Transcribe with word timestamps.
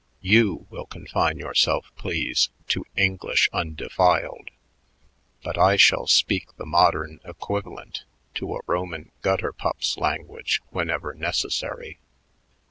You 0.23 0.65
will 0.71 0.87
confine 0.87 1.37
yourselves, 1.37 1.91
please, 1.95 2.49
to 2.69 2.85
English 2.97 3.47
undefiled, 3.53 4.49
but 5.43 5.59
I 5.59 5.75
shall 5.75 6.07
speak 6.07 6.55
the 6.57 6.65
modern 6.65 7.19
equivalent 7.23 8.03
to 8.33 8.55
a 8.55 8.61
Roman 8.65 9.11
gutter 9.21 9.53
pup's 9.53 9.99
language 9.99 10.59
whenever 10.71 11.13
necessary. 11.13 11.99